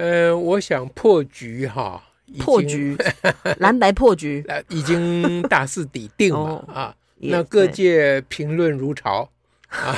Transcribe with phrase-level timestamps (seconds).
[0.00, 2.02] 呃，我想破局哈，
[2.38, 2.96] 破局，
[3.60, 6.96] 蓝白破局， 已经大势已定了、哦、啊。
[7.18, 9.28] 那各界评论如潮
[9.68, 9.94] 啊，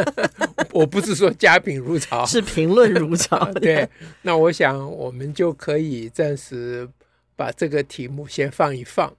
[0.72, 3.44] 我不是说佳评如潮，是评论如潮。
[3.60, 3.86] 对，
[4.22, 6.88] 那我想我们就可以暂时
[7.36, 9.12] 把这个题目先放一放。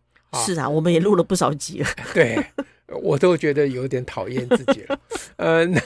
[0.43, 1.87] 是啊，我们也录了不少集了。
[2.15, 2.43] 对。
[2.87, 4.99] 我都觉得有点讨厌自己了，
[5.37, 5.81] 呃，那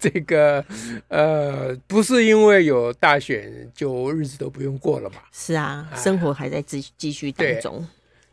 [0.00, 0.64] 这个
[1.08, 5.28] 呃，不是因为有大选就日子都不用过了吧？
[5.32, 7.86] 是啊，生活还在继继续当中。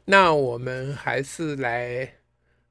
[0.05, 2.09] 那我们还是来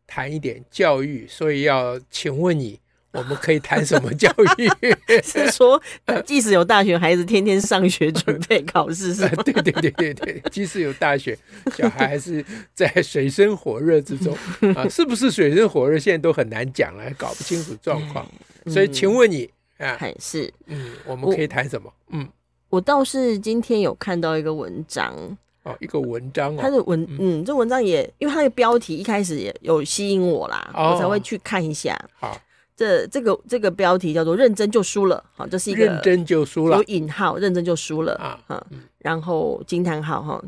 [0.06, 2.81] 谈一点教育，所以要请问你。
[3.17, 4.69] 我们可以谈什么教育？
[5.25, 5.81] 是说，
[6.25, 9.42] 即使有大学，孩子天天上学准备考试，是吗？
[9.45, 11.37] 对对对对对，即使有大学，
[11.75, 12.44] 小孩还是
[12.75, 14.37] 在水深火热之中
[14.77, 14.87] 啊！
[14.89, 15.98] 是不是水深火热？
[15.98, 18.27] 现在都很难讲了，还搞不清楚状况。
[18.67, 21.92] 所以，请问你啊，是嗯，我们可以谈什么？
[22.11, 22.28] 嗯，
[22.69, 25.14] 我倒是今天有看到一个文章
[25.62, 31.98] 哦，一个文章哦，它的文嗯，这文章也因为它的标题一开始也有吸引我啦，我才会去看一下。
[32.19, 32.39] 好。
[32.77, 38.62] 这这个这个标题叫做“认真就输了”，好，这是一个认真就输了，有引号，认真就输了啊，嗯，
[38.98, 40.44] 然后惊叹号哈，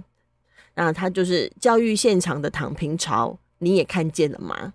[0.75, 4.75] 那他就是教育现场的躺平潮，你也看见了吗？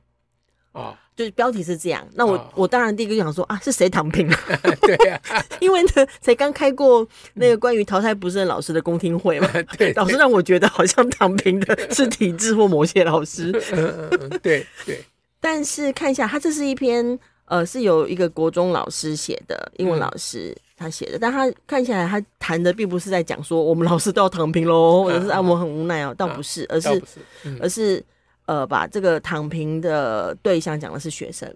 [0.71, 2.03] 哦，就是标题是这样。
[2.15, 4.37] 那我、哦、我当然第一个就想说啊，是谁躺平了？
[4.81, 15.05] 对呀、啊， 因为呢，才刚开过那个关于淘汰不胜老师的公听会嘛，对，对，老师让我觉得好像躺平的是体制或某些老师，嗯嗯，对对。
[15.39, 17.19] 但是看一下，他这是一篇。
[17.45, 27.01] 呃，是有一个国中老师写的，英文老师他写的，嗯、但他看起来他谈的并不是在讲说我们老师都要躺平喽，或者是啊我很无奈哦、喔，倒不是，而是，
[27.59, 28.03] 而是
[28.45, 31.53] 呃把这个躺平的对象讲的是学生，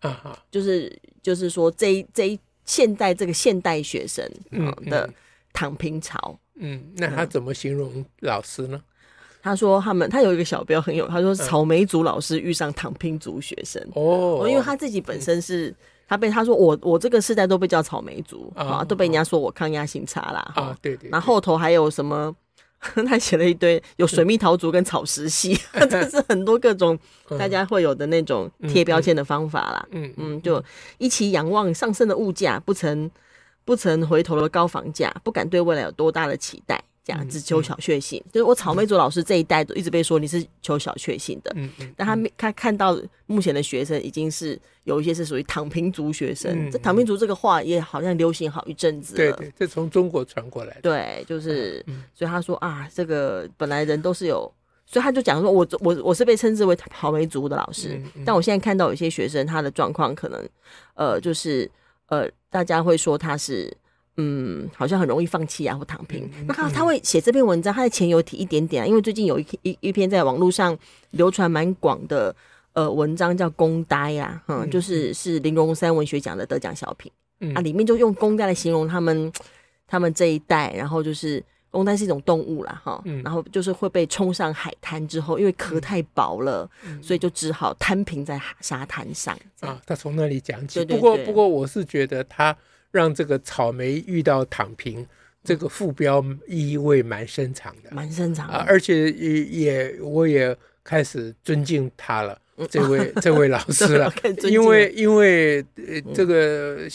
[0.00, 4.28] 啊哈，就是就是说这一这一现代这个现代学生
[4.90, 5.08] 的
[5.52, 8.82] 躺平潮，嗯，嗯，那他怎么形容老师呢？
[9.42, 15.74] 他说：“他们他有一个小标很有，他说草莓族老师遇上躺平族学生哦，因为他自己本身是
[16.08, 21.08] 他被他说我我这个世代都被叫草莓族啊，都被人家说我抗压性差啦啊，对对。
[21.10, 22.34] 然后后头还有什么？
[23.08, 25.58] 他写了一堆有水蜜桃族跟草食系，
[25.90, 26.96] 这是很多各种
[27.36, 29.84] 大家会有的那种贴标签的方法啦。
[29.90, 30.62] 嗯嗯，就
[30.98, 33.10] 一起仰望上升的物价，不曾
[33.64, 36.80] 不曾回头的高房价，不敢对未来有多大的期待。”
[37.28, 54.52] 只求小确幸，就是我草莓族老师这一代都一直被说你是求小确幸的，嗯嗯，但他他看到目前的学生已经是有一些是属于躺平族学生，这躺平族这个话也好像流行好一阵子了，对对，这从中国传过来的，对，就是，所以他说啊，这个本来人都是有，
[54.84, 60.48] 所以他就讲说，我我我是被称之为草莓族的老师，但我现在看到有些学生他的状况可能，
[60.94, 61.70] 呃，就是
[62.08, 63.74] 呃，大家会说他是。
[64.20, 66.28] 嗯，好像很容易放弃啊，或躺平。
[66.46, 70.76] 那他他会写这篇文章，他的前有提一点点啊，因为最近有一一一篇在网络上
[71.12, 72.34] 流传蛮广的
[72.72, 77.12] 呃文章，叫《公呆》啊，嗯，就是是玲珑三文学奖的得奖小品，
[77.54, 79.32] 啊，里面就用公呆来形容他们
[79.86, 81.40] 他们这一代，然后就是
[81.70, 86.68] 公呆是一种动物啦，哈，然后就是会被冲上海滩之后，因为壳太薄了，
[87.00, 89.80] 所以就只好摊平在沙滩上啊。
[89.86, 92.56] 他从那里讲起，不过不过我是觉得他。
[92.90, 95.06] 让这个草莓遇到躺平，
[95.44, 98.64] 这个副标意味蛮深长的，蛮深长啊！
[98.68, 102.40] 而且也也我也开始尊敬他了，
[102.70, 104.12] 这位 这位老师了，
[104.44, 105.64] 因为因为
[106.14, 106.88] 这个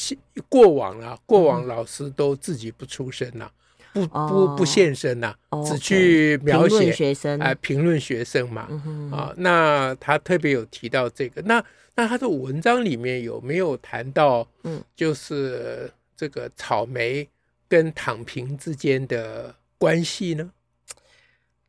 [0.49, 3.49] 过往啊，过往老师都自己不出声呐，
[3.93, 5.33] 不不不现身呐，
[5.65, 8.67] 只去描写学生啊，评论学生嘛
[9.11, 9.33] 啊。
[9.37, 11.63] 那他特别有提到这个那。
[11.95, 15.87] 那他的文章里面有没有谈到，嗯，就是
[16.17, 17.29] 这个草莓
[17.67, 20.49] 跟躺平之间的关系呢？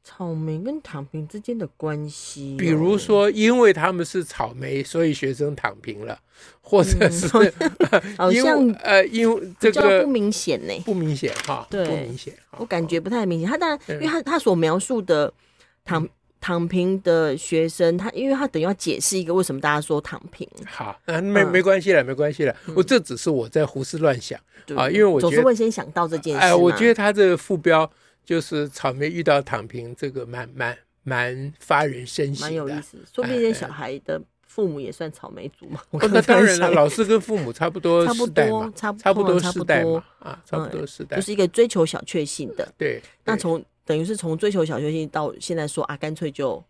[0.04, 6.18] 草莓跟躺平之间的关系，比如说，因为他们是草莓，所以学生躺平了，
[6.60, 7.26] 或者是
[8.18, 13.48] 好像呃，因为这个不明显呢，不明显哈，对，不明显，我感觉不太明显。
[13.48, 15.32] 他当然，因为他他所描述的
[15.84, 16.06] 躺。
[16.46, 20.46] 躺平的学生，他因为他等于要解释一个为什么大家说躺平。
[20.66, 22.54] 好，那没没关系了，没关系了。
[22.76, 24.38] 我这只是我在胡思乱想
[24.76, 26.40] 啊，因为我总是会先想到这件事。
[26.40, 27.90] 哎，我觉得他这个副标
[28.24, 32.98] 就是草莓遇到躺平，这个蛮蛮蛮发人深省，蛮有意思。
[33.12, 35.80] 说不定小孩的父母也算草莓族嘛。
[35.92, 42.72] 那当然了，老师跟父母差不多，差不多，差差不多世代嘛，啊，差不多世代，就是一个追求小确幸的。
[42.78, 43.64] 对，那从。
[43.86, 46.64] 等于是从追求小确幸到现在说啊，干脆就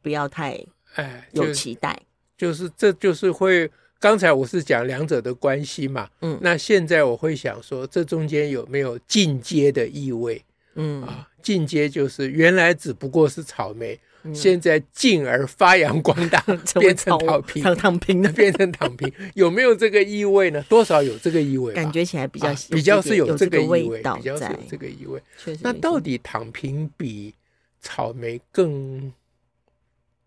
[0.00, 0.58] 不要太
[0.94, 1.94] 哎有期待，
[2.34, 3.70] 就是这就是会。
[3.98, 10.42] 刚才我是讲两者的关系嘛，嗯，那现在我会想说，这中间有没有进阶的意味？
[10.76, 13.98] 嗯啊，进阶就是原来只不过是草莓。
[14.34, 16.40] 现在进而发扬光大，
[16.80, 20.60] 变成躺平，躺平的变成躺平，有没有这个意味呢？
[20.68, 25.22] 多少有这个意味，感觉起来比较比较是有这个意味，比较是有这个意味。
[25.60, 27.32] 那到底躺平比
[27.80, 29.12] 草莓更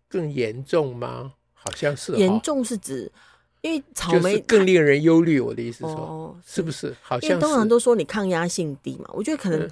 [0.08, 1.34] 更严重吗？
[1.52, 3.12] 好像是严重是指，
[3.60, 5.38] 因为草莓更令人忧虑。
[5.38, 6.96] 我的意思说，哦是不是？
[7.02, 9.68] 好像通常都说你抗压性低嘛，我觉得可能，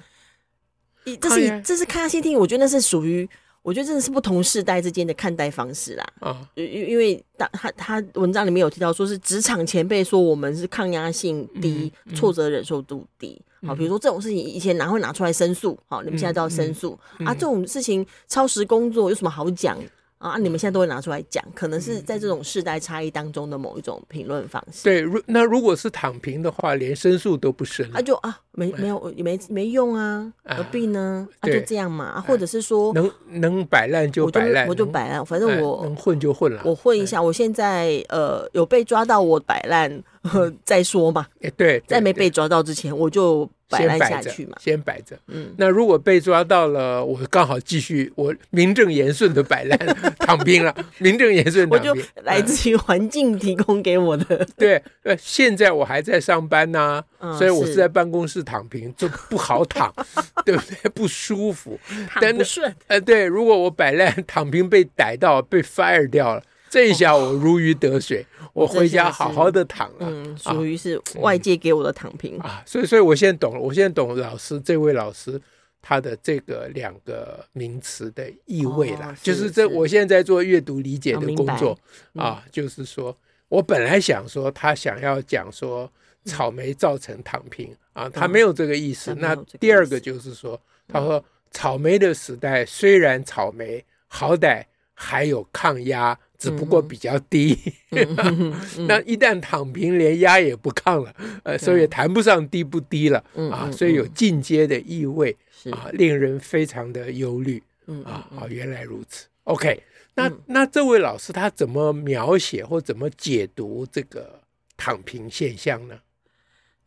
[1.17, 3.29] 这是这是抗压性低，我觉得那是属于。
[3.61, 6.07] 我觉得真的是不同世代之间的看待方式啦。
[6.21, 13.39] 啊，因因为他他他文章里面有提到，说是职场前辈说我们是抗压性低，挫折忍受度低。
[13.67, 15.77] 好，比如说这种事情以前哪会拿出来申诉？
[15.87, 17.33] 好，你们现在都要申诉啊？
[17.33, 19.77] 这种事情超时工作有什么好讲？
[20.19, 24.83] 啊，你们现在都会拿出来讲，可能是在这种世代差异当中的某一种评论方式。
[24.83, 31.25] 对，如那如果是躺平的话，连申诉都不申，啊就啊没没有没没用啊，何必呢？
[31.39, 37.21] 啊就这样嘛，或者是说能能摆烂就摆烂，我就摆烂，反正我能混就混了，我混一下。
[37.21, 39.89] 我现在呃有被抓到我摆烂
[40.65, 43.49] 再说嘛，对，在没被抓到之前我就。
[43.71, 45.15] 摆烂下去嘛，先摆着。
[45.27, 49.77] 嗯，那如果被抓到了，我刚好继续，我名正言顺的摆烂
[50.17, 51.69] 躺平了，名正言顺。
[51.69, 54.43] 我就来自于环境提供给我的。
[54.57, 57.03] 对，呃，现在我还在上班呢，
[57.37, 59.93] 所以我是在办公室躺平，就不好躺，
[60.43, 60.89] 对不对？
[60.89, 61.79] 不舒服，
[62.09, 62.75] 躺不顺。
[62.87, 66.41] 呃，对，如果我摆烂躺平被逮到，被 fire 掉了。
[66.71, 68.23] 这一下我如鱼得水，
[68.53, 70.07] 我回家好好的躺了。
[70.09, 72.63] 嗯，属于是外界给我的躺平啊。
[72.65, 75.39] 所以，所以我现在懂了，我现在懂老师这位老师
[75.81, 79.15] 他的这个两个名词的意味了。
[79.21, 81.77] 就是这，我现在在做阅读理解的工作
[82.15, 82.43] 啊。
[82.51, 83.15] 就是说
[83.47, 85.89] 我本来想说他想要讲说
[86.25, 89.15] 草莓造成躺平啊，他没有这个意思。
[89.15, 94.63] 那第二个就是说，他说草莓的时代虽然草莓好歹
[94.99, 96.19] 还有抗压。
[96.39, 97.59] 只不过比较低，
[98.87, 101.13] 那一旦躺平，连压也不抗了，
[101.43, 105.35] 呃，所以也谈不上低不低了啊，所以有进阶的意味
[105.69, 107.61] 啊，令人非常的忧虑
[108.05, 109.27] 啊啊，原来如此。
[109.43, 109.83] OK，
[110.15, 114.39] 那那这位老师他怎么描写或怎么解读这个
[114.77, 115.99] 躺平现象呢？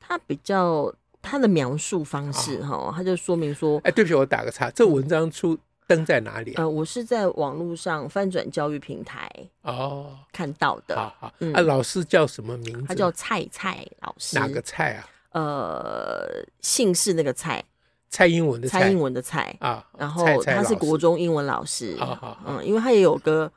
[0.00, 5.58] 他比较他的描述方式哈，他就说明说，哎，对不起，我打个岔，这文章出。
[5.94, 6.54] 登在哪里？
[6.54, 9.30] 呃，我是在网络上翻转教育平台
[9.62, 10.96] 哦看到的。
[10.96, 12.86] 好好，啊，老师叫什么名字？
[12.86, 14.38] 他叫蔡蔡老师。
[14.38, 15.08] 哪个蔡啊？
[15.32, 17.62] 呃，姓氏那个蔡，
[18.08, 19.86] 蔡英文的蔡英文的蔡啊。
[19.98, 21.94] 然后他是国中英文老师。
[21.98, 23.50] 好好，嗯，因为他也有个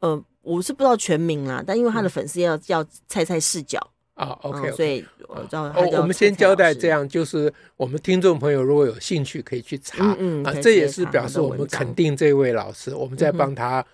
[0.00, 3.80] 呃，我是不知道全名啦，但因为他的粉丝要叫蔡蔡视角。
[4.18, 5.62] 啊，OK，所以我知道。
[5.66, 10.16] 哦，我们先交代这样，就是我们听众朋友如果有兴趣，可以去查。
[10.18, 13.84] 嗯啊，这也是表示我们肯定这位老师，我们在帮他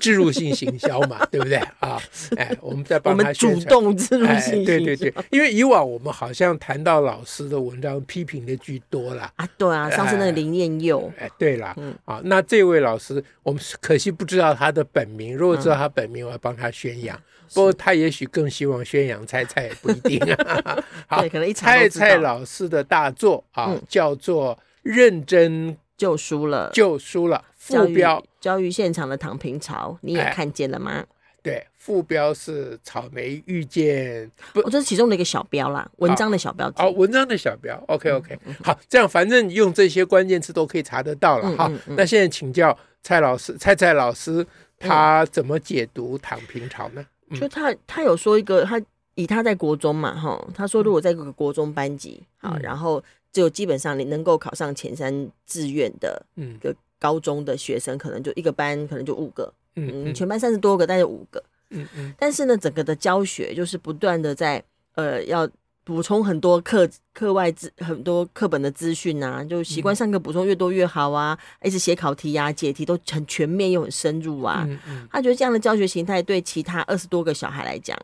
[0.00, 1.96] 植入性行销嘛，对不对啊？
[2.36, 4.64] 哎，我们在帮他主动置入性。
[4.64, 9.48] 对对对，因为以往我们好像谈到老师的文章，批评的居多了啊。
[9.56, 11.12] 对啊，上次那个林燕佑。
[11.16, 17.16] 哎，对了，啊，那这位老师，我们可惜不知道他的本名，如果知道他本名，我要帮他宣扬。
[17.54, 20.84] 不过他也许更希望宣扬蔡蔡也不一定啊。
[21.06, 27.44] 好，蔡蔡老师的大作啊，叫做《认真就输了》，就输了。
[27.56, 31.04] 副标：教育现场的躺平潮，你也看见了吗？
[31.42, 36.82] 对，副标是草莓遇见，不，这是其中的一个小标啦，文章的小标题。
[36.82, 37.82] 哦，文章的小标。
[37.88, 41.70] OK OK，好，这样反正用这些关键词都可以查得到了哈。
[41.86, 44.46] 那现在请教蔡老师，蔡蔡老师
[44.78, 47.02] 他怎么解读躺平潮呢？
[47.38, 48.80] 就他，他有说一个，他
[49.14, 64.62] 以他在国中嘛，哈，他说如果在一个国中班级，好，然后就基本上你能够考上前三志愿的，嗯，个高中的学生，可能就一个班，可能就五个，嗯，全班三十多个，但是五个，嗯嗯，但是呢，整个的教学就是不断的在，
[64.94, 65.48] 呃，要
[65.84, 74.64] 补充很多课课外资很多课本的资讯啊，就习惯上课补充越多越好啊，嗯、一直写考题啊，解题都很全面又很深入啊。
[74.68, 77.98] 嗯嗯、他觉得这样的教学形态对其他二十多个小孩来讲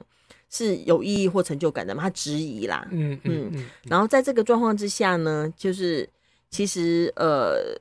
[0.50, 2.02] 是有意义或成就感的吗？
[2.02, 2.86] 他质疑啦。
[2.90, 3.50] 嗯嗯嗯。
[3.54, 6.08] 嗯然后在这个状况之下呢，就是
[6.50, 7.78] 其实呃。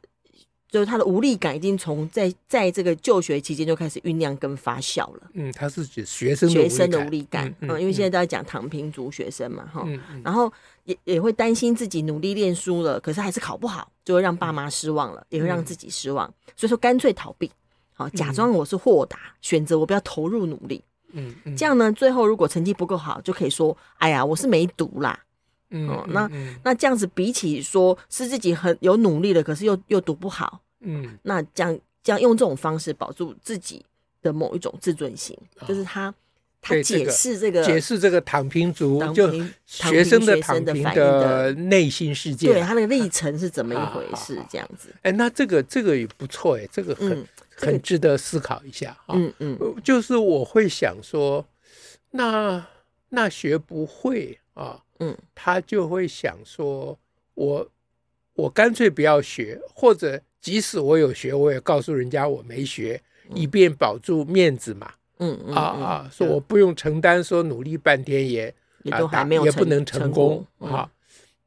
[0.69, 5.29] 就是他的无力感已经从在在这个就学期间就开始酝酿跟发酵了。
[5.33, 9.87] 嗯，他是指学生学生的无力感，嗯，嗯，因为现在都在讲躺平族学生嘛，哈、
[10.23, 10.51] 然后
[10.83, 17.49] 也也会担心自己努力练书了，可是还是考不好，就会让爸妈失望了，嗯、也会让自己失望，所以说干脆逃避，
[17.93, 21.55] 好，假装我是豁达，选择我不要投入努力，嗯，嗯。
[21.55, 25.17] 这样呢，最后如果成绩不够好，就可以说，哎呀，我是没读啦，
[25.69, 26.29] 嗯，哦，那
[26.63, 30.61] 那这样子比起说是自己很有努力的，可是又又读不好。
[30.81, 33.83] 嗯，那这样这样用这种方式保住自己
[34.21, 36.13] 的某一种自尊心，哦、就是他
[36.61, 39.31] 他解释这个解释这个躺平族就
[39.65, 44.39] 学生的躺平的内心世界，对他那个历程是怎么一回事？
[44.49, 49.15] 这样子，哎、啊，那这个这个也不错，哎，这个很、嗯、很值得思考一下哈。
[49.15, 51.43] 嗯嗯，就是我会想说，
[52.11, 52.65] 那
[53.09, 56.97] 那学不会啊，嗯，他就会想说，
[57.33, 57.69] 我
[58.33, 60.21] 我干脆不要学，或者。
[60.45, 63.01] 即使我有学，我也告诉人家我没学，
[63.33, 64.93] 以便保住面子嘛。
[65.17, 70.87] 嗯啊啊，说我不用承担，说努力半天也也都还没有也不能成功啊。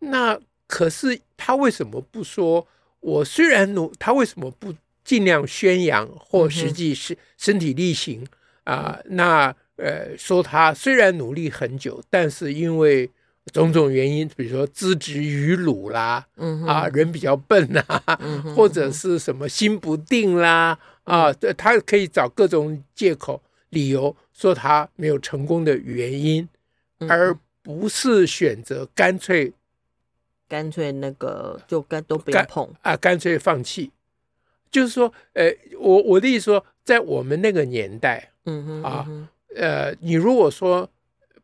[0.00, 0.36] 那
[0.66, 2.66] 可是他为什么不说？
[2.98, 4.74] 我虽然努，他为什么不
[5.04, 8.26] 尽量宣扬或实际是身体力行
[8.64, 8.98] 啊？
[9.04, 13.08] 那呃，说他虽然努力很久，但是因为。
[13.48, 26.48] 种种原因，比如说资质愚鲁啦，嗯、啊，人比较笨呐、啊，嗯、或者是什么心不定啦，嗯、啊，他可以找各种借口、理由说他没有成功的原因，
[27.08, 29.52] 而不是选择干脆
[30.48, 33.90] 干脆那个就干都不要碰啊，干脆放弃。
[34.70, 40.90] 就是说，呃，我我的意思说，在我们那个年代，嗯哼，啊，嗯、哼呃，你如果说，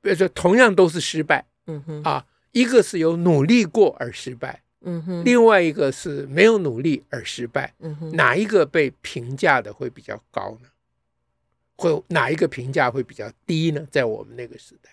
[0.03, 1.45] 比如说同样都是失败。
[1.67, 10.69] 嗯哼啊，一个是有努力过而失败，嗯哼，另外一个是没有努力而失败，嗯哼，哪一个被评价的会比较高呢？
[11.77, 13.87] 会哪一个评价会比较低呢？
[13.91, 14.91] 在我们那个时代，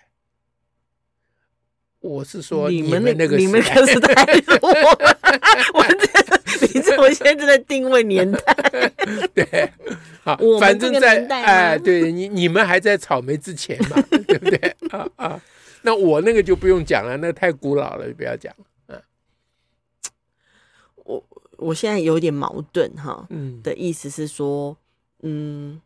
[2.00, 4.26] 我是说你们那个你们那个时代，
[4.62, 4.70] 我
[5.74, 8.92] 我这你这我现在在定位年代，
[9.36, 9.72] 对，
[10.24, 14.76] 好，反正在哎，对你你们还在草莓之前嘛，对不对？
[14.90, 15.42] 啊啊。
[15.84, 18.66] 那我那个就不用讲了，那太古老了，就不要讲了。
[18.88, 19.02] 嗯，
[21.06, 21.24] 我
[21.58, 24.78] 我现在有点矛盾哈，嗯，的意思是说，
[25.22, 25.82] 嗯，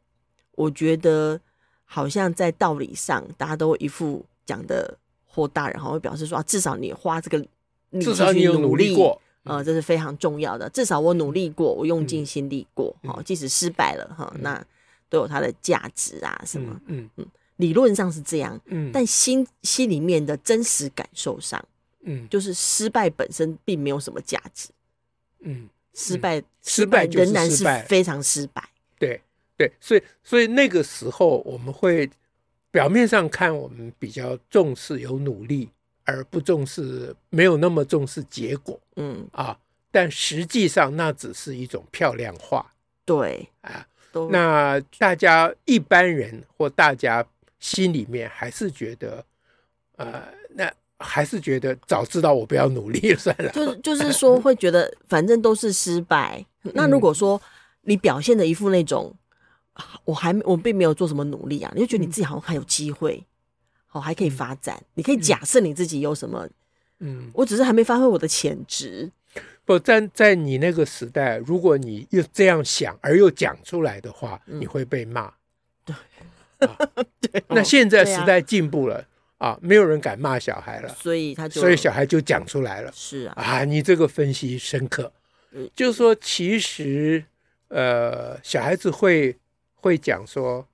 [0.51, 1.39] 我觉得
[1.85, 7.47] 好像在道理上，大家都一副讲的或大人哈会表示说，啊，至少你花这个，
[8.01, 10.69] 至少你有努力过，呃，这是非常重要的。
[10.69, 14.61] 至少我努力过，我用尽心力过，哈，即使失败了哈，那
[15.09, 17.25] 都有它的价值啊，什么，嗯嗯。
[17.57, 21.63] 理论上是这样，嗯，但心心里面的真实感受上，
[22.01, 24.69] 嗯，就是失败本身并没有什么价值，
[25.39, 28.61] 嗯，失败失败仍然是非常失败，
[28.99, 29.21] 对
[29.55, 32.09] 对，所以所以那个时候我们会
[32.71, 35.69] 表面上看我们比较重视有努力，
[36.03, 39.25] 而不重视没有那么重视结果，嗯。
[39.31, 39.57] 啊，
[39.91, 42.73] 但实际上那只是一种漂亮话，
[43.05, 43.47] 对。
[43.61, 43.87] 啊，
[44.29, 47.25] 那大家一般人或大家。
[47.65, 49.25] 心里面还是觉得，
[49.95, 50.21] 呃，
[50.53, 53.49] 那还是觉得早知道我不要努力了算了。
[53.49, 56.45] 就是就是说，会觉得反正都是失败。
[56.75, 57.41] 那如果说
[57.81, 59.11] 你表现的一副那种，
[60.03, 63.25] 我还我并没有做什么努力啊，你就觉得你自己好像还有机会，
[63.93, 64.79] 哦还可以发展。
[64.93, 66.47] 你可以假设你自己有什么，
[66.99, 69.11] 嗯，我只是还没发挥我的潜质。
[69.65, 75.23] 不在在你那个时代，如果你又这样想而又讲出来的话，你会被骂。
[75.27, 75.33] 对。
[76.59, 76.77] 啊，
[77.21, 79.03] 对，那现在时代进步了
[79.37, 82.91] 啊，啊，没有人敢骂小孩了，所以他就，所以小孩就讲出来了。
[82.93, 85.11] 是啊，啊，你这个分析深刻，
[85.51, 87.23] 嗯，就是说，其实
[87.67, 89.35] 呃，小孩子会
[89.75, 90.65] 会讲说，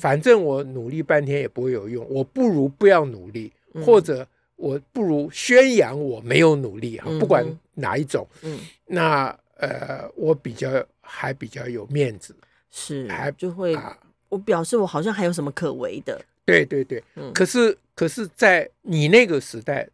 [0.00, 7.44] 反正我努力半天也不会有用，我不如不要努力，嗯，或者我不如宣扬我没有努力哈，不管
[7.74, 10.70] 哪一种，嗯，那呃，我比较
[11.00, 12.34] 还比较有面子，
[12.70, 13.96] 是，还就会啊。
[14.28, 19.88] 我表示我好像还有什么可为的，对对对，嗯，可是可是在你那个时代，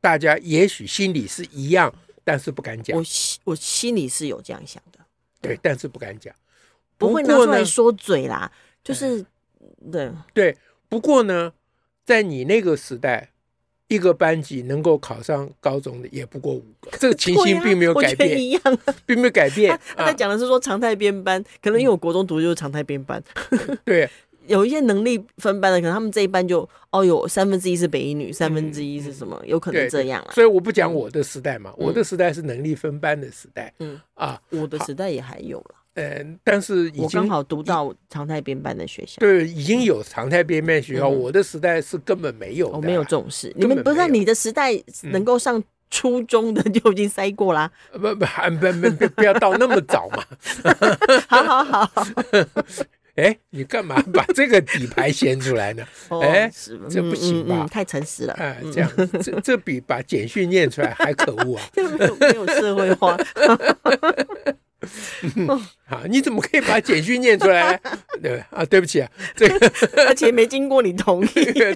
[0.00, 1.92] 大家也许心里是一样，
[2.24, 2.96] 但是不敢讲。
[2.96, 4.98] 我心我心里是有这样想的，
[5.40, 6.34] 对，但是不敢讲，
[6.96, 8.50] 不会拿出来说嘴啦，
[8.82, 9.24] 就是
[9.90, 10.56] 对对。
[10.88, 11.52] 不过呢，
[12.04, 13.30] 在你那个时代，
[13.88, 18.62] 一个班级能够考上高中的也不过五个，这个情形并没有改变，一样，
[19.06, 19.78] 并没有改变。
[19.96, 23.22] 他在讲的是说常态编班，可能因为我国中读的就是常态编班，
[23.84, 24.08] 对。
[24.46, 29.42] 有一些能力分班的，可能他们这一班就哦，有三分之一是北一女，三分之一是什么？
[29.46, 30.32] 有可能这样啊。
[30.34, 33.72] 所以我不讲我的时代嘛，我的时代是能力分班的时代。
[33.78, 35.74] 嗯啊，我的时代也还有了。
[35.94, 39.16] 嗯，但是我刚好读到常态编班的学校。
[39.20, 41.08] 对，已经有常态编班学校。
[41.08, 43.52] 我的时代是根本没有，我没有这种事。
[43.56, 44.72] 你们不知道你的时代
[45.02, 47.70] 能够上初中的就已经塞过啦。
[47.92, 50.24] 不不不不不要到那么早嘛。
[51.28, 52.06] 好 好好。
[53.14, 55.86] 哎，你干嘛把这个底牌掀出来呢？
[56.20, 56.50] 哎，
[56.90, 57.64] 这不行吧？
[57.70, 58.34] 太诚实了。
[58.34, 58.90] 哎，这样，
[59.22, 61.62] 这这比把简讯念出来还可恶啊！
[61.76, 63.16] 没有没有社会化。
[65.86, 67.78] 好， 你怎么可以把简讯念出来？
[68.22, 69.72] 对啊，对不起啊，这个
[70.08, 71.28] 而且没经过你同意，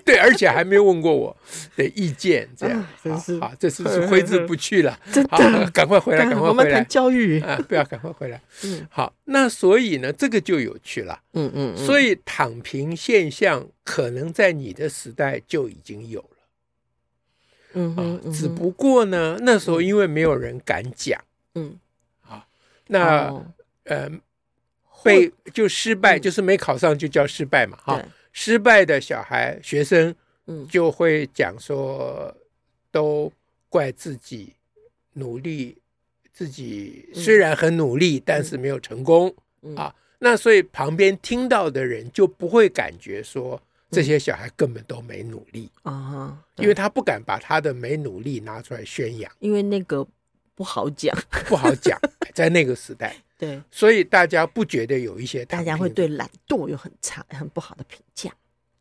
[0.05, 1.37] 对，而且还没有问过我
[1.77, 4.99] 的意见，这样真是好，这次是挥之不去了。
[5.31, 5.39] 好，
[5.73, 6.49] 赶快回来，赶快回来。
[6.49, 8.41] 我们谈教育啊，不要赶快回来。
[8.65, 11.21] 嗯，好，那所以呢，这个就有趣了。
[11.35, 16.29] 嗯嗯，所以躺平现象可能在你的时代就已经有了。
[17.75, 21.21] 嗯嗯，只不过呢，那时候因为没有人敢讲。
[21.55, 21.77] 嗯。
[22.89, 23.47] 那，哦、
[23.85, 24.11] 呃，
[25.05, 28.03] 被就失败，就是没考上就叫失败嘛，哈。
[28.33, 30.15] 失败的小孩学生，
[30.69, 32.35] 就会讲说，
[32.91, 33.31] 都
[33.69, 34.55] 怪自己
[35.13, 35.77] 努力，
[36.33, 39.35] 自己虽然很努力，但是没有成功
[39.77, 39.95] 啊。
[40.19, 50.07] 那所以旁边听到的人就不会感觉说这些小孩根本都没努力啊，因为他不敢把他的没努力拿出来宣扬，因为那个。
[50.59, 51.97] 不好讲， 不好讲，
[52.35, 58.29] 在那个时代， 对，所以大家不觉得有一些，大家会对懒惰有很差、很不好的评价。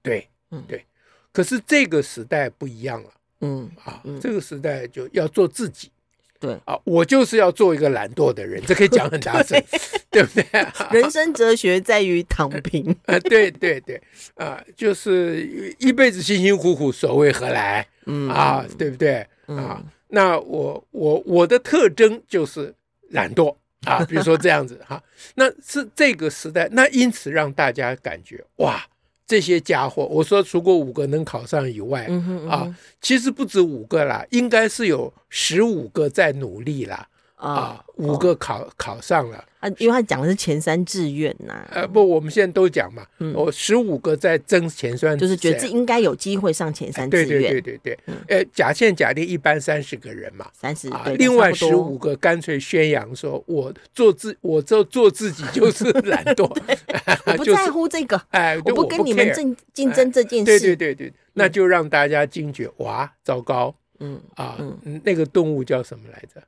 [0.02, 0.84] 对，嗯，对。
[1.32, 3.10] 可是这个时代不一样了，
[3.42, 5.92] 嗯啊，这个时代就要做自己，
[6.40, 9.64] 对啊，我就是要做一个懒惰的人，这可以讲很大声，
[10.10, 10.46] 对不对？
[10.92, 14.02] 人生哲学在于躺平，啊，对对对，
[14.34, 17.88] 啊，就是一辈子辛辛苦苦，所谓何来？
[18.08, 19.28] 嗯啊，对不对？
[19.46, 19.84] 啊。
[20.10, 22.74] 那我我我的特征就是
[23.10, 25.02] 懒惰啊，比如说这样子哈，
[25.36, 28.86] 那是这个时代，那因此让大家感觉哇，
[29.26, 32.08] 这些家伙，我说除过五个能考上以外
[32.50, 37.08] 啊，其实不止五个啦，应该是有十五个在努力啦。
[37.38, 39.44] 啊，五个考考上了。
[39.60, 41.68] 啊，因为他讲的是前三志愿呐。
[41.72, 47.28] 呃，不，我们现在都讲嘛，我十五个在争前三，就是觉得这应该有机会上前三志愿。
[47.28, 56.44] 对对对对对，呃，假设假定一般三十个人嘛，三十啊，另外十五个干脆宣扬说，我做自，我做做自己就是懒惰，
[57.26, 60.46] 我 不在乎这个，哎，我不跟你们争竞争这件事。
[60.46, 64.56] 对对对对，那就让大家惊觉，哇，糟糕，嗯啊，
[65.04, 66.44] 那个动物叫什么来着？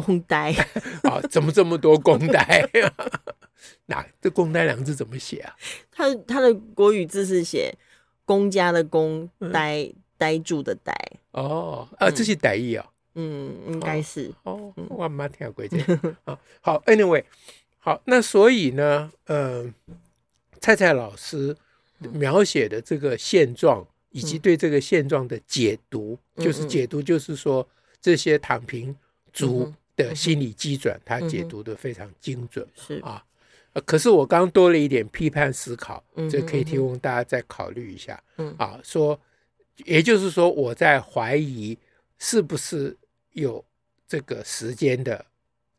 [0.00, 0.52] 工呆
[1.04, 1.20] 啊？
[1.30, 2.68] 怎么这么多公呆？
[3.86, 5.54] 那这“公呆”两个字怎么写啊？
[5.92, 7.72] 他他的国语字是写
[8.26, 10.92] “公家”的“公”，呆呆住的“呆”。
[11.30, 12.84] 哦，啊，这是呆意哦？
[13.14, 14.32] 嗯，应该是。
[14.42, 15.78] 哦，我妈听过这
[16.24, 16.36] 啊。
[16.60, 17.24] 好，Anyway，
[17.78, 19.72] 好，那所以呢，嗯，
[20.60, 21.56] 蔡蔡老师
[21.98, 27.66] 描写的这个现状，以及对这个现状的解读，就是解读，就是说
[28.00, 28.96] 这些躺平
[29.32, 29.72] 族。
[29.96, 33.00] 的心理机转，他解读的非常精准，是。
[33.00, 33.24] 啊，
[33.84, 38.54] 可是我刚多了一点批判思考，这可以提供大家再考虑一下，嗯。
[38.58, 39.18] 啊，说，
[39.84, 41.76] 也就是说，我在怀疑
[42.18, 42.96] 是不是
[43.32, 43.64] 有
[44.06, 45.24] 这个时间的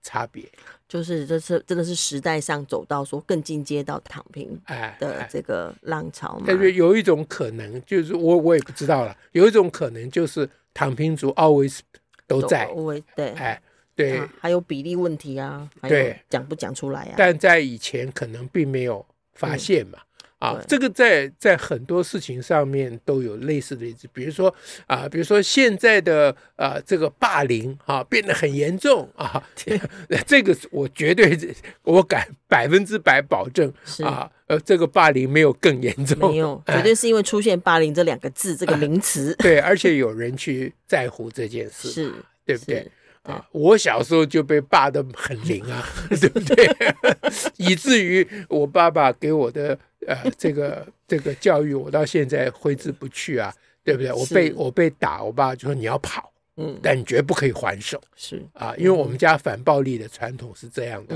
[0.01, 0.43] 差别，
[0.88, 6.43] 就是这是真的是时代上走到说更进阶到躺平哎的这个浪潮嘛？
[6.47, 11.80] 但是有一种可能，就是我我也不知道了，有一种可能就是躺平族 always
[12.28, 12.69] 都在，
[13.15, 13.62] 对，哎。
[13.95, 17.13] 对、啊，还有比例问题啊，对，讲不讲出来啊？
[17.17, 19.99] 但在以前可能并没有发现嘛，
[20.39, 24.53] 嗯、啊，这个在在很多事情上面都有类似的例子，比如说
[24.86, 29.79] 啊，比如说现在的啊这个霸凌啊变得很严重啊，对。
[30.27, 34.03] 这个我绝对我敢百分之百保证是。
[34.03, 42.13] 啊，呃，这个霸凌没有更严重，没有， 绝对是因为出现霸凌这两个字、啊、这个 名词，对，而且有人去在乎这件事，是，
[42.45, 42.91] 对不对？
[43.25, 46.67] 啊，我小时候就被霸得很灵啊， 对不对？
[47.57, 54.11] 以至于我爸爸给我的呃这个这个教育，我到现在挥之不去啊，对不对？
[54.13, 58.41] 我被我被打，我爸就说你要跑，嗯，但你绝不可以还手，是。
[58.53, 61.15] 啊，因为我们家反暴力的传统是这样的，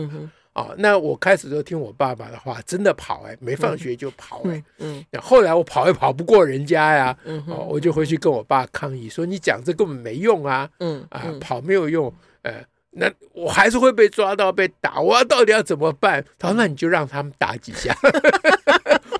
[0.54, 12.54] 啊，那我开始就听我爸爸的话，真的跑哎，没放学就跑哎，嗯，后来我跑也跑不过人家呀，嗯，我就回去跟我爸抗议说，你讲这根本没用啊，嗯啊，跑没有用，呃，
[12.92, 16.26] 那我还是会被抓到被打，我要到底要怎么办？
[16.38, 17.96] 他说，那你就让他们打几下。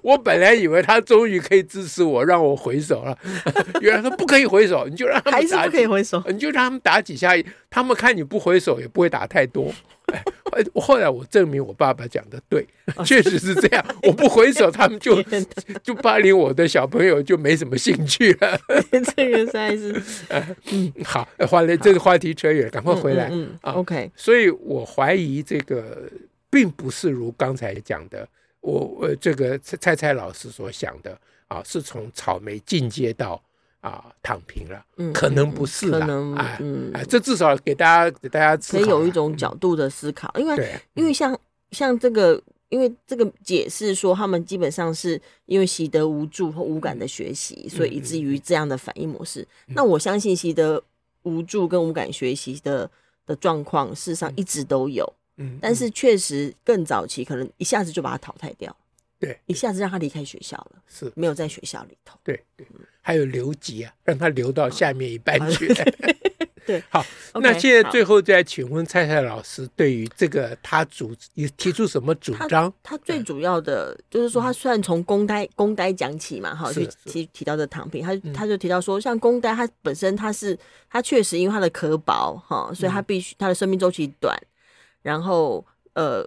[0.02, 3.16] 我本来以为他终于可以支持我，让我回手了。
[3.82, 7.34] 原来他不可以回手，你就让他们打几，还是不可以回手，你就让他们打几下，
[7.70, 9.72] 他们看你不回手也不会打太多。
[10.76, 12.66] 后来我证明我爸爸讲的对，
[13.06, 13.86] 确实是这样。
[14.04, 15.22] 我不回首，他们就
[15.84, 18.60] 就霸凌我的小朋友就没什么兴趣了。
[19.16, 20.02] 这个实在是，
[20.72, 23.30] 嗯，好，换了这个话题扯远，赶快回来。
[23.32, 24.12] 嗯，OK。
[24.16, 26.10] 所以我怀疑这个
[26.50, 28.28] 并不是如刚才讲的。
[28.62, 31.18] 我我这个蔡蔡老师所想的
[31.48, 33.42] 啊，是从草莓进阶到
[33.82, 41.38] 啊躺平了，嗯，可能不是啦，嗯，哎，嗯，这至少给大家给大家可以有一种角度的思考，因为因为像
[41.72, 49.48] 像这个，因为这个解释说他们基本上是因为习得无助或无感的学习，所以以至于这样的反应模式。
[49.68, 50.82] 那我相信习得
[51.24, 52.90] 无助跟无感学习的
[53.26, 55.12] 的状况，事实上一直都有。
[55.38, 58.76] 嗯，但是确实更早期可能一下子就把它淘汰掉，
[59.20, 61.12] 对，一下子让他离开学校了，是。
[61.16, 62.66] 没有在学校里头，对对，
[63.02, 65.68] 还有留级啊，让他留到下面一班去。
[66.66, 67.04] 对， 好，
[67.34, 71.14] 那现在最后再请问蔡蔡老师，对于这个他主
[71.58, 72.72] 提出什么主张？
[72.82, 73.22] 他最？
[73.24, 80.58] 主要的就是说，他虽然从公呆公呆讲起嘛，哈，就提提到的躺平，他他就提到说，像公呆，他本身他是
[80.90, 84.40] 他确实因为他的壳薄哈，所以他必须他的生命周期短。
[85.02, 86.26] 然后，呃，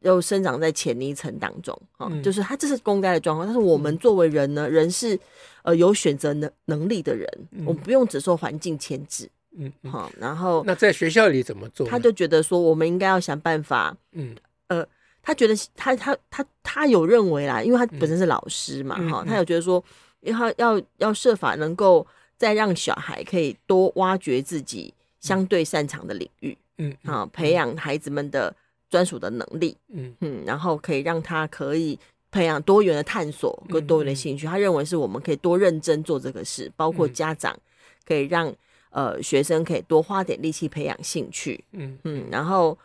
[0.00, 3.46] 又生长在浅泥层当中，啊、嗯，就是他这是公开的状况。
[3.46, 5.18] 但是我们作为人呢，人是
[5.62, 10.20] 呃有选择能能力的人，嗯、我们不用只受环境牵制，嗯，好、嗯。
[10.20, 11.86] 然后，那在学校里怎么做？
[11.86, 14.36] 他就觉得说，我们应该要想办法，嗯，
[14.68, 14.86] 呃，
[15.22, 19.82] 他觉得他他他他有认为啦，因为他本身是老师嘛，哈、嗯，他有觉得说，
[20.20, 22.06] 要要要设法能够
[22.36, 26.56] 再让小孩可以多挖掘自己相对擅长的领域。
[26.78, 28.54] 嗯，好，培养孩子们的
[28.88, 30.14] 专属的能力，嗯。
[30.20, 31.98] 嗯，然后可以让他可以
[32.30, 34.46] 培养多元的探索跟多元的兴趣。
[34.46, 37.56] 他认为是我们可以多认真做这个事，包括家长
[38.06, 38.52] 可以让
[38.90, 41.98] 呃学生可以多花点力气培养兴趣，嗯。
[42.04, 42.76] 嗯，然后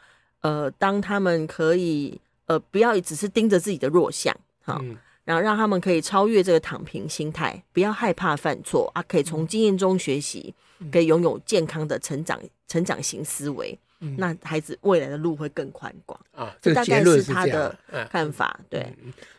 [0.41, 4.81] 呃当他们可以呃不要只是盯着自己的弱项，好，
[5.23, 10.53] 然后让他们可以超越这个躺平心态，不要害怕犯错啊，可以从经验中学习，
[10.91, 12.39] 可以拥有健康的成长。
[12.71, 16.53] 成长型思维，嗯、那孩子未来的路会更宽广啊。
[16.61, 17.75] 这大概是他的
[18.09, 18.59] 看法。
[18.69, 18.85] 对、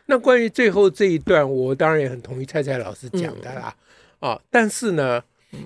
[0.05, 3.75] 那关于最后这一段，我当然也很同意蔡蔡老师讲的啦。
[4.19, 5.23] 嗯、啊，但是呢，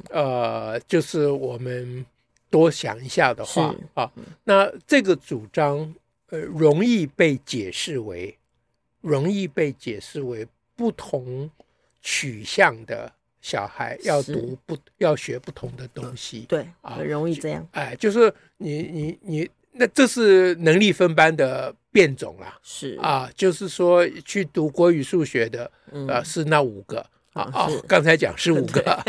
[0.09, 2.05] 呃，就是我们
[2.49, 4.11] 多想一下的话啊，
[4.43, 5.93] 那这个主张
[6.29, 8.37] 呃容易被解释为
[9.01, 11.49] 容易被解释为不同
[12.01, 13.13] 取向的。
[13.47, 17.65] 小孩要读不要学不同的东西，对，很容易这样。
[17.71, 22.59] 哎，就是你你你，那这是能力分班的变种啦。
[22.61, 25.71] 是啊，就是说去读国语、数学的，
[26.09, 27.05] 呃，是那五个。
[27.37, 28.99] 啊，刚才讲是五个，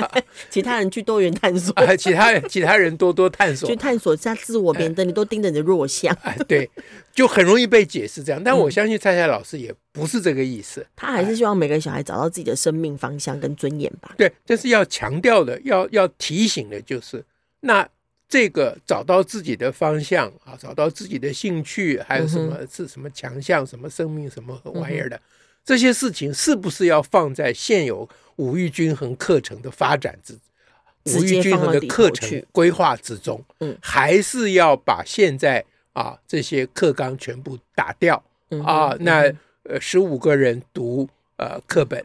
[0.50, 6.16] 其他人去多元探索， 其他人其他人多多探索，去探索下自我，免得你都盯着你的弱项。
[6.22, 6.68] 哎，对，
[7.12, 8.42] 就很容易被解释这样。
[8.42, 14.14] 但我相信蔡蔡老师也不是这个意思，他还是希望每个小孩找到自己的生命方向跟尊严吧。
[14.16, 17.24] 对，这是要强调的，要要提醒的，就是
[17.60, 17.88] 那
[18.28, 25.18] 这个找到自己的方向啊，找到自己的兴趣，还有什么是什么强项，什么生命，什么玩意儿的。
[25.68, 30.32] 这些事情是不是要放在现有五育均衡课程的发展之
[31.14, 33.44] 五育均衡的课程规划之中？
[33.60, 38.16] 嗯，还是要把现在啊这些课纲全部打掉
[38.64, 38.96] 啊？
[39.00, 39.30] 那
[39.64, 42.02] 呃十五个人读呃课本，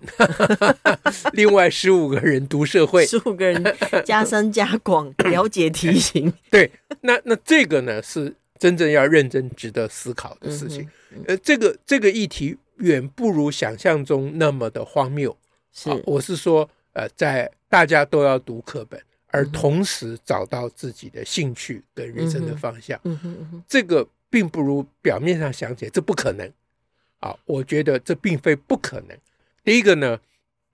[1.31, 3.63] 另外十五个人读社会，十五个人
[4.03, 6.33] 加深加广 了解题型。
[6.51, 10.85] 对，那那这个呢是真正要认真值得思考的事情。
[11.27, 12.57] 呃，这个这个议题。
[12.83, 15.35] 远不如想象中那么的荒谬。
[15.71, 26.45] 是，我是说，呃，在大家都要读课本，而同时找到自己的兴趣跟人生的方向，嗯哼嗯哼，这个并不如表面上想起来，这不可能。
[27.19, 29.17] 啊，我觉得这并非不可能。
[29.63, 30.19] 第一个呢，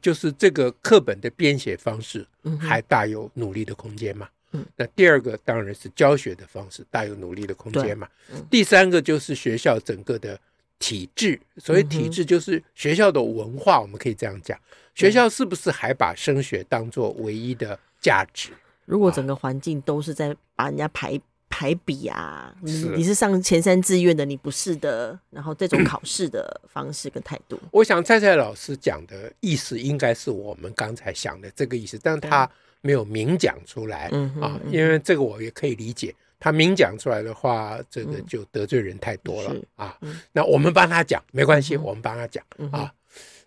[0.01, 2.25] 就是这个课本的编写方式
[2.59, 4.27] 还大有努力的空间嘛。
[4.53, 8.09] 嗯，那第二个当然是教学的方式大有努力的空间嘛。
[8.49, 10.37] 第三个就是学校整个的。
[10.79, 14.57] 体制，所谓体制就是学校的文化，我们可以这样讲。
[14.95, 18.49] 学校是不是还把升学当做唯一的价值？
[18.85, 32.49] 如果整个环境都是在把人家排排排比啊，你你是上前三志愿的，你不是的，然后这种考试的方式跟态度， 我想蔡蔡老师讲的意思应该是我们刚才想的这个意思，但他
[32.81, 34.05] 没有明讲出来
[34.39, 39.99] 啊，因为这个我也可以理解，他明讲出来的话，这个就得罪人太多了啊。
[40.31, 42.93] 那我们帮他讲没关系，我们帮他讲啊。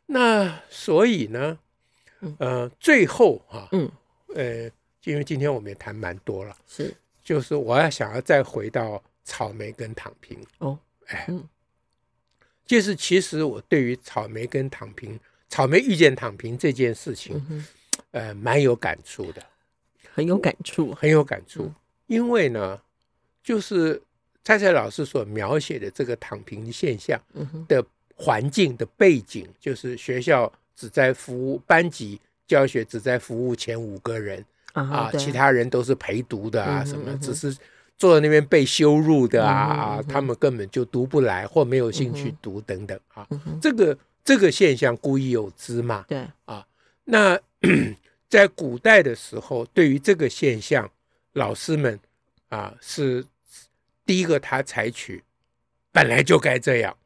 [0.06, 1.58] 那所以呢，
[2.38, 3.90] 呃，最后哈，嗯，
[4.34, 4.70] 呃，
[5.04, 6.94] 因为今天我们也谈蛮多了，是。
[7.24, 10.36] 就是我要想要再回到草莓跟躺平。
[10.58, 10.76] 哦，
[11.06, 11.48] 哎，嗯，
[12.66, 17.66] 就是其实我对于草莓跟躺平，草莓遇见躺平这件事情，嗯、
[18.10, 19.42] 呃，蛮有感触的，
[20.12, 21.72] 很有感触，很有感触。
[22.08, 22.80] 嗯、因为呢，
[23.42, 24.00] 就是
[24.44, 27.20] 蔡蔡老师所描写的这个躺平现象
[27.68, 27.84] 的
[28.16, 34.44] 环境的背景，就是学校只在服务班级教学，只在服务前五个人。
[34.72, 37.54] 啊，其他人都是陪读的啊，什么只是
[37.98, 43.28] 坐在那边被羞辱的啊啊，他们根本就读不来或没有兴趣读等等啊，
[43.60, 46.06] 这个这个现象古已有之嘛。
[46.08, 46.66] 对啊，
[47.04, 47.38] 那
[48.30, 50.90] 在古代的时候，对于这个现象，
[51.32, 51.98] 老师们
[52.48, 53.24] 啊是
[54.06, 55.22] 第一个他采取
[55.92, 56.96] 本来就该这样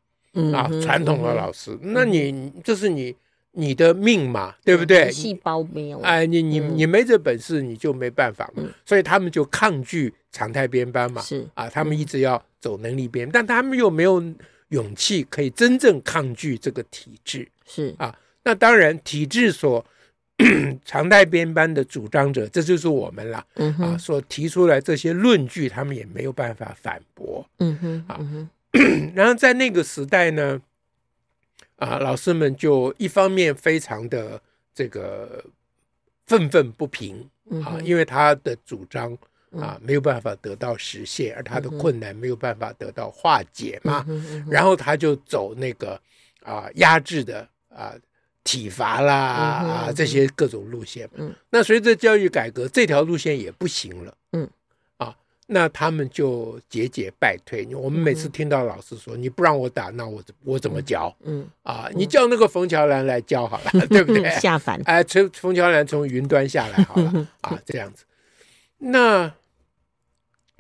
[0.55, 3.17] 啊，传统的老师，那你这是你。
[3.59, 5.11] 你的命嘛，对不对？
[5.11, 8.63] 细胞没有哎，你你你没这本事，你就没办法嘛。
[8.85, 11.23] 所以他们就抗拒常态编班嘛。
[11.23, 14.23] 是啊，他们一直要走能力编，但他们又没有
[14.69, 17.49] 勇气可以真正抗拒这个体制。
[17.65, 19.83] 是啊，那当然体制所
[20.85, 23.47] 常态编班的主张者，这就是我们了。
[23.55, 27.49] 嗯，啊，所提出来这些论据，他们也没有办法反驳。
[27.59, 28.21] 嗯哼，啊，
[29.15, 30.61] 然后在那个时代呢。
[31.79, 34.41] 啊，老师们就一方面非常的
[34.75, 35.45] 这个
[36.27, 37.29] 愤愤不平
[37.63, 39.13] 啊，因为他的主张
[39.51, 44.07] 啊没有办法得到实现，而他的困难没有办法得到化解嘛，
[44.49, 46.01] 然后他就走那个
[46.43, 47.95] 啊压制的啊
[48.47, 51.09] 体罚啦啊这些各种路线。
[51.17, 54.15] 嗯那随着教育改革，这条路线也不行了。
[54.33, 54.49] 嗯。
[54.99, 55.15] 啊
[55.49, 57.67] 那他们就节节败退。
[57.75, 64.29] 我们每次听到老师说：“你不让我打，那我我怎么教？”嗯啊，你叫那个冯乔兰来教好了， 对不对？
[64.41, 68.05] 下凡哎，从冯乔兰从云端下来好了 啊，这样子。
[68.79, 69.33] 那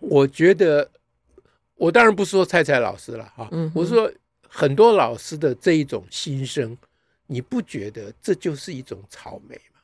[0.00, 0.88] 我觉得，
[1.74, 4.10] 我当然不是说蔡蔡老师了哈，我说
[4.48, 6.76] 很多老师的这一种心声，
[7.26, 9.80] 你不觉得这就是一种草莓吗？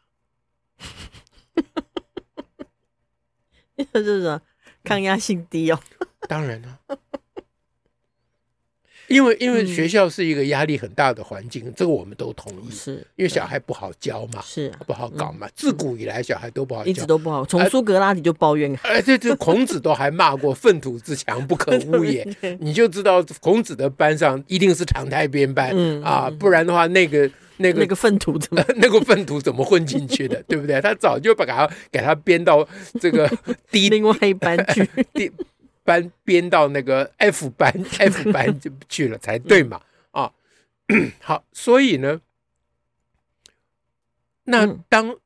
[3.92, 4.40] 这是什么？
[4.85, 5.81] 抗压性低哦，
[6.28, 6.81] 当然了，
[9.12, 12.70] 因为因为学校是一个压力很大的环境，这个我们都同意。
[12.70, 15.48] 是，因为小孩不好教嘛，是不好搞嘛。
[15.55, 17.44] 自古以来小孩都不好教，一直都不好。
[17.44, 22.27] 从苏格拉底就抱怨，哎，这这孔子都还骂过“粪土之墙不可污也”，
[22.61, 27.31] 你就知道孔子的班上一定是常态编班啊，不然的话那个。
[27.59, 30.81] 那个那个粪土怎么 那个粪土怎么混进去的， 对不对？
[30.81, 32.66] 他早就把他给他编到
[32.98, 33.31] 这个
[33.70, 35.31] 低另外一班去，低
[35.84, 39.80] 班编到那个 F 班 F 班 就去了才对嘛？
[40.10, 40.32] 啊，
[41.20, 42.20] 好，所以呢，
[44.44, 45.16] 那当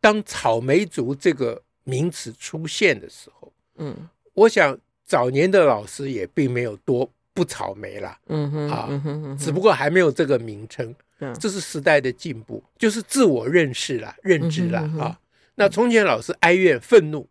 [0.00, 10.94] 当草莓族这个名词出现的时候，嗯，我想早年的老师也并没有多不草莓了，嗯哼，啊，只不过还没有这个名称。
[11.40, 15.18] 这是时代的进步，就是自我认识了、认知了啊。
[15.54, 17.26] 那从前老师哀怨、愤怒，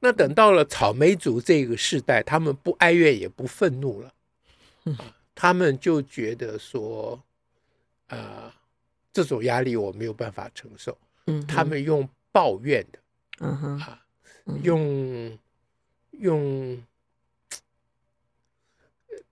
[0.00, 4.12] 那等到了草莓族这个时代，他们不哀怨也不愤怒了，
[5.34, 7.20] 他们就觉得说，
[8.08, 8.54] 啊，
[9.12, 10.96] 这种压力我没有办法承受。
[11.48, 14.00] 他们用抱怨的，啊，
[14.62, 15.36] 用
[16.12, 16.80] 用，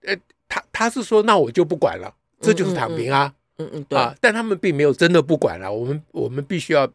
[0.01, 0.17] 呃，
[0.49, 3.33] 他他是说，那我就不管了，这就是躺平啊。
[3.57, 5.71] 嗯嗯，对啊，但他们并没有真的不管了。
[5.71, 6.85] 我们我们必须要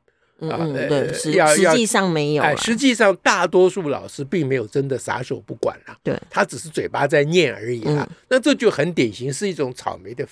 [0.49, 2.43] 啊，对，实实际上没有。
[2.43, 5.99] 哎，实际上大多数老师并没有真的撒手不管了。
[6.03, 8.09] 对，他只是嘴巴在念而已啊。
[8.29, 10.27] 那这就很典型，是一种草莓的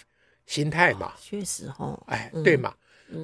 [0.47, 1.13] 心态嘛。
[1.21, 2.73] 确实哦，哎，对嘛。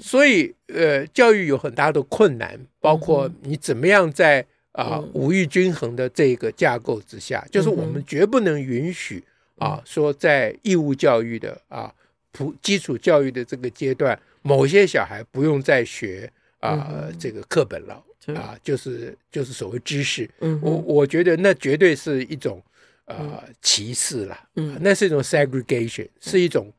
[0.00, 9.22] 所以呃，教育有很大的困难，包括你怎么样在啊五育均衡的这个架构之下，就是我们绝不能允许
[9.58, 11.92] 啊说在义务教育的啊。
[12.36, 16.28] 普基础教育的这个阶段，某些小孩不用再学
[16.64, 18.02] 啊、呃，这个课本了
[18.34, 20.28] 啊，就是就是所谓知识。
[20.62, 22.62] 我我觉得那绝对是一种
[23.04, 24.38] 呃歧视了，
[24.80, 26.72] 那是一种 segregation，是一种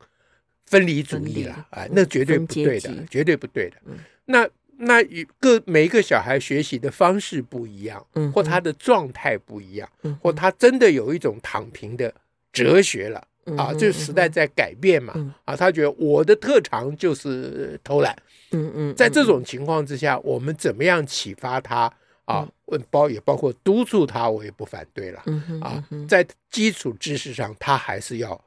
[0.66, 3.76] 分离主义了啊，那绝对不对的，绝对不对的。
[4.24, 12.12] 那那与个每一个小孩学习的方式不一样，嗯，或他的状态不一样，嗯，或他真的有一种躺平的
[12.52, 18.14] 哲学了，嗯、啊，这个时代在改变嘛，嗯、啊，他觉得我的特长就是偷懒，
[18.50, 21.92] 嗯嗯，在这种情况之下，我们怎么样启发他
[22.24, 22.48] 啊？
[22.66, 28.44] 问包也包括督促他，我也不反对了，嗯啊，在基础知识上，他还是要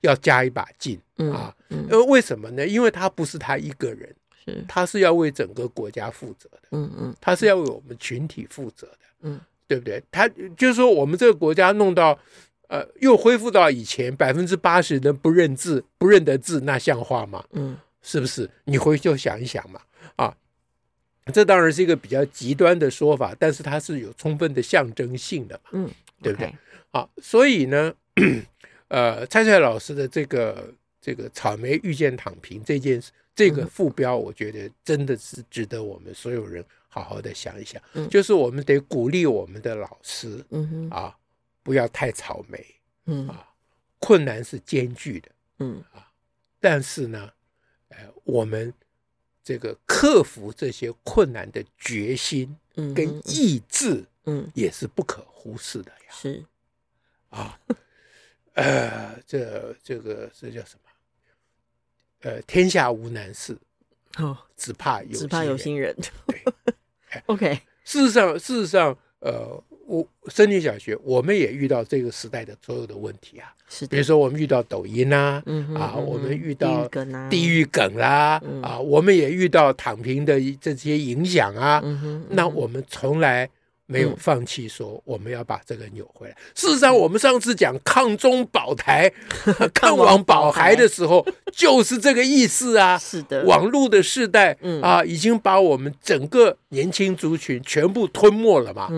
[0.00, 1.00] 要加一把劲
[1.32, 1.54] 啊，
[1.90, 2.66] 呃，为什么呢？
[2.66, 4.14] 因为他不是他一个人。
[4.42, 10.02] 是他是要为整个国家负责的，嗯嗯，他是要为我们群体负责的，嗯，对不对？
[10.10, 12.18] 他就是说，我们这个国家弄到，
[12.68, 17.44] 呃，又恢复到以前百分之八十的不认字、不认得字，那像话吗？
[17.52, 18.48] 嗯，是不是？
[18.64, 19.80] 你回去就想一想嘛，
[20.16, 20.36] 啊，
[21.32, 25.90] 这当然是一个比较极端的说法，但是它是有充分的象征性的嘛，嗯，
[26.22, 26.54] 对不对？
[26.90, 27.94] 好，所以呢，
[28.88, 33.10] 呃，蔡蔡老师的这个这个草莓遇见躺平这件事。
[33.32, 37.80] 这个副标，我觉得真的是值得我们所有人好好的想一想。
[37.94, 41.16] 嗯、就是我们得鼓励我们的老师，嗯哼啊，
[41.62, 42.62] 不要太草莓，
[43.06, 43.48] 嗯啊，
[43.98, 46.06] 困难是艰巨的，嗯啊，
[46.58, 47.30] 但是呢，
[47.90, 48.72] 呃，我们
[49.44, 56.06] 这个克服这些困难的决心，跟意志，嗯，也是不可忽视的呀。
[56.10, 56.44] 是
[57.28, 57.60] 啊，
[58.54, 60.90] 呃，这这个这叫什么？
[62.22, 63.56] 呃，天下无难事，
[64.18, 65.96] 哦，只怕有只怕有心人。
[66.26, 66.42] 对
[67.26, 67.60] ，OK。
[67.82, 73.52] 事实上，事实上，呃，我森林小学，我们也遇到这个时代的所有的问题啊。
[73.68, 76.88] 是的，比如说我们遇到抖音啊，嗯哼嗯哼啊，我们遇到
[77.28, 81.82] 地狱梗啦，嗯、啊，我们也遇到躺平的这些影响啊。
[82.30, 83.50] 那我们从来。
[83.90, 86.36] 没有放弃，说我们要把这个扭回来。
[86.54, 89.12] 事实上，我们上次讲抗中保台、
[89.74, 92.96] 抗网保台的时候，就是这个意思啊。
[93.02, 98.88] 是的，网络的时代啊，已经把我们整个年轻族群全部吞没了嘛。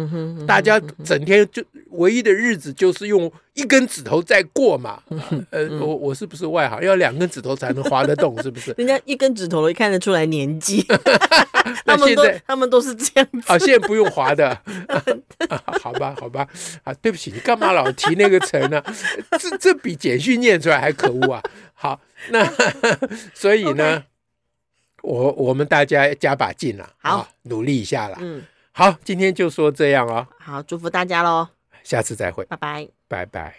[0.46, 5.02] 大家整天就唯一的日子就是用一根指头在过嘛。
[5.50, 6.82] 呃，我我是不是外行？
[6.82, 8.74] 要两根指头才能滑得动，是不是？
[8.78, 10.86] 人家一根指头都看得出来年纪。
[11.84, 14.48] 他们都他们都是这样子啊，现在不用滑的，
[15.48, 16.46] 啊、好吧，好吧，
[16.84, 18.82] 啊，对不起，你干嘛老提那个词呢？
[19.38, 21.42] 这这比简讯念出来还可恶啊！
[21.74, 22.44] 好，那
[23.34, 24.04] 所以呢.
[25.02, 28.16] 我我们大家加把劲了，好、啊，努力一下了。
[28.20, 30.24] 嗯，好，今天就说这样哦。
[30.38, 31.48] 好，祝福大家喽，
[31.92, 33.55] 下次再会，拜拜，拜拜。